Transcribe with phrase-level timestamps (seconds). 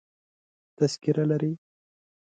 [0.77, 1.51] تذکره لرې؟